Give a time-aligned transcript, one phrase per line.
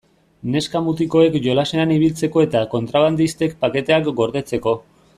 [0.53, 4.79] Neska-mutikoek jolasean ibiltzeko eta kontrabandistek paketeak gordetzeko.